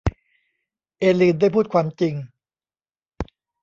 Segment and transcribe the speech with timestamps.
[0.99, 2.13] เอลีนได้พูดความจริง